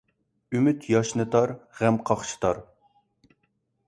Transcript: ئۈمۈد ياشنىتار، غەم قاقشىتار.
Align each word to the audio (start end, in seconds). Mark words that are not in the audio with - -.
ئۈمۈد 0.55 0.85
ياشنىتار، 0.93 1.53
غەم 1.81 1.99
قاقشىتار. 2.11 2.63